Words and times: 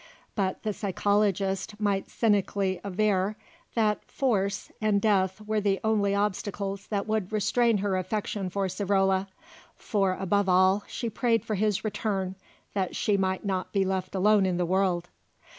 But 0.33 0.63
the 0.63 0.73
psychologist 0.73 1.79
might 1.79 2.09
cynically 2.09 2.81
aver 2.83 3.35
that 3.75 4.03
force 4.09 4.71
and 4.81 4.99
death 4.99 5.39
were 5.41 5.61
the 5.61 5.79
only 5.83 6.15
obstacles 6.15 6.87
that 6.87 7.05
would 7.05 7.31
restrain 7.31 7.77
her 7.77 7.95
affection 7.95 8.49
for 8.49 8.65
Savrola, 8.65 9.27
for 9.75 10.17
above 10.19 10.49
all 10.49 10.83
she 10.87 11.07
prayed 11.07 11.45
for 11.45 11.53
his 11.53 11.83
return, 11.85 12.33
that 12.73 12.95
she 12.95 13.15
might 13.15 13.45
not 13.45 13.71
be 13.71 13.85
left 13.85 14.15
alone 14.15 14.47
in 14.47 14.57
the 14.57 14.65
world. 14.65 15.07